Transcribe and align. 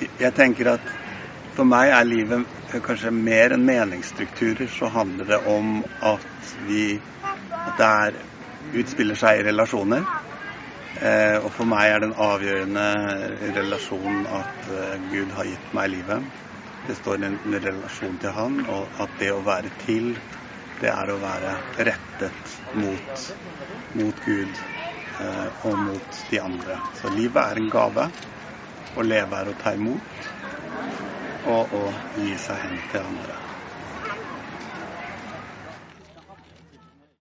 jeg 0.00 0.32
tenker 0.36 0.74
at 0.76 0.92
for 1.56 1.68
meg 1.68 1.90
er 1.92 2.06
livet 2.08 2.46
kanskje 2.86 3.10
mer 3.12 3.52
enn 3.56 3.66
meningsstrukturer. 3.66 4.68
Så 4.70 4.88
handler 4.94 5.28
det 5.28 5.40
om 5.50 5.80
at 6.06 6.54
vi 6.66 6.84
at 7.68 7.76
det 7.76 7.88
er, 7.88 8.18
utspiller 8.80 9.18
seg 9.18 9.40
i 9.40 9.46
relasjoner. 9.50 10.06
Eh, 11.00 11.36
og 11.38 11.50
for 11.54 11.68
meg 11.70 11.90
er 11.90 12.00
det 12.02 12.08
en 12.10 12.22
avgjørende 12.24 12.86
relasjon 13.56 14.24
at 14.26 14.70
eh, 14.72 14.96
Gud 15.10 15.34
har 15.36 15.50
gitt 15.50 15.74
meg 15.76 15.92
livet. 15.92 16.30
Det 16.86 16.96
står 16.96 17.20
i 17.20 17.28
en 17.28 17.58
relasjon 17.60 18.16
til 18.22 18.34
Han, 18.34 18.58
og 18.72 19.00
at 19.04 19.14
det 19.20 19.30
å 19.34 19.44
være 19.46 19.70
til, 19.84 20.14
det 20.80 20.90
er 20.90 21.12
å 21.12 21.20
være 21.20 21.54
rettet 21.76 22.56
mot, 22.72 23.24
mot 24.00 24.24
Gud 24.24 24.56
eh, 25.20 25.66
og 25.68 25.78
mot 25.78 26.20
de 26.30 26.40
andre. 26.40 26.80
Så 26.96 27.12
livet 27.12 27.42
er 27.44 27.60
en 27.60 27.70
gave. 27.70 28.08
Å 28.96 29.06
leve 29.06 29.38
er 29.38 29.50
å 29.52 29.58
ta 29.60 29.74
imot 29.76 30.26
og 31.50 31.76
å 31.78 31.84
gi 32.18 32.34
seg 32.42 32.58
hen 32.64 32.82
til 32.90 33.06
andre. 33.06 33.49